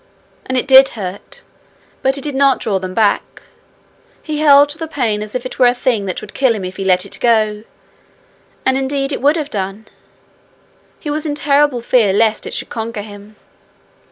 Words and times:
And 0.47 0.57
it 0.57 0.67
did 0.67 0.89
hurt! 0.97 1.43
But 2.01 2.15
he 2.15 2.21
did 2.21 2.33
not 2.33 2.59
draw 2.59 2.79
them 2.79 2.95
back. 2.95 3.43
He 4.23 4.39
held 4.39 4.71
the 4.71 4.87
pain 4.87 5.21
as 5.21 5.35
if 5.35 5.45
it 5.45 5.59
were 5.59 5.67
a 5.67 5.75
thing 5.75 6.07
that 6.07 6.21
would 6.21 6.33
kill 6.33 6.55
him 6.55 6.65
if 6.65 6.77
he 6.77 6.83
let 6.83 7.05
it 7.05 7.19
go 7.21 7.63
as 8.65 8.75
indeed 8.75 9.13
it 9.13 9.21
would 9.21 9.35
have 9.35 9.51
done. 9.51 9.85
He 10.99 11.11
was 11.11 11.27
in 11.27 11.35
terrible 11.35 11.81
fear 11.81 12.13
lest 12.13 12.47
it 12.47 12.53
should 12.55 12.69
conquer 12.71 13.03
him. 13.03 13.35